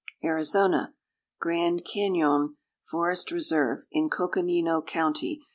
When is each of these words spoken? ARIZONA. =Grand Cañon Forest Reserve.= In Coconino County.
ARIZONA. 0.23 0.95
=Grand 1.39 1.85
Cañon 1.85 2.55
Forest 2.89 3.29
Reserve.= 3.31 3.85
In 3.91 4.09
Coconino 4.09 4.81
County. 4.81 5.41